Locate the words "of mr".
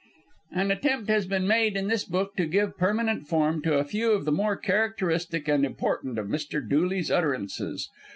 6.17-6.67